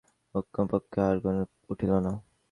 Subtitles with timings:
[0.35, 2.11] অন্য পক্ষ হইতে আর কোনো প্রশ্ন উঠিল না।